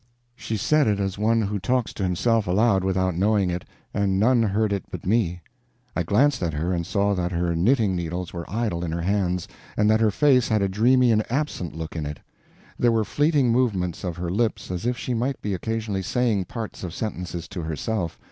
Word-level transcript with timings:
She 0.35 0.57
said 0.57 0.87
it 0.87 0.99
as 0.99 1.19
one 1.19 1.43
who 1.43 1.59
talks 1.59 1.93
to 1.93 2.01
himself 2.01 2.47
aloud 2.47 2.83
without 2.83 3.15
knowing 3.15 3.51
it, 3.51 3.65
and 3.93 4.19
none 4.19 4.41
heard 4.41 4.73
it 4.73 4.83
but 4.89 5.05
me. 5.05 5.41
I 5.95 6.01
glanced 6.01 6.41
at 6.41 6.53
her 6.55 6.73
and 6.73 6.87
saw 6.87 7.13
that 7.13 7.31
her 7.31 7.55
knitting 7.55 7.95
needles 7.95 8.33
were 8.33 8.49
idle 8.49 8.83
in 8.83 8.91
her 8.93 9.03
hands, 9.03 9.47
and 9.77 9.87
that 9.91 9.99
her 10.01 10.09
face 10.09 10.47
had 10.47 10.63
a 10.63 10.67
dreamy 10.67 11.11
and 11.11 11.23
absent 11.31 11.75
look 11.75 11.95
in 11.95 12.07
it. 12.07 12.19
There 12.79 12.91
were 12.91 13.05
fleeting 13.05 13.51
movements 13.51 14.03
of 14.03 14.17
her 14.17 14.31
lips 14.31 14.71
as 14.71 14.87
if 14.87 14.97
she 14.97 15.13
might 15.13 15.39
be 15.39 15.53
occasionally 15.53 16.01
saying 16.01 16.45
parts 16.45 16.83
of 16.83 16.95
sentences 16.95 17.47
to 17.49 17.61
herself. 17.61 18.17